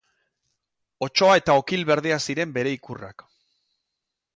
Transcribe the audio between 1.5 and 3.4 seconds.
okil berdea ziren bere ikurrak.